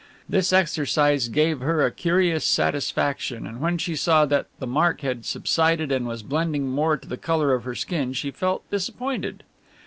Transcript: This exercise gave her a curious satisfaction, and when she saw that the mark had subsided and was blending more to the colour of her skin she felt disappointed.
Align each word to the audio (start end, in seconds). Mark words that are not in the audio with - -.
This 0.27 0.51
exercise 0.51 1.27
gave 1.27 1.59
her 1.59 1.85
a 1.85 1.91
curious 1.91 2.43
satisfaction, 2.43 3.45
and 3.45 3.61
when 3.61 3.77
she 3.77 3.95
saw 3.95 4.25
that 4.25 4.47
the 4.57 4.65
mark 4.65 5.01
had 5.01 5.25
subsided 5.25 5.91
and 5.91 6.07
was 6.07 6.23
blending 6.23 6.71
more 6.71 6.97
to 6.97 7.07
the 7.07 7.17
colour 7.17 7.53
of 7.53 7.65
her 7.65 7.75
skin 7.75 8.11
she 8.13 8.31
felt 8.31 8.67
disappointed. 8.71 9.43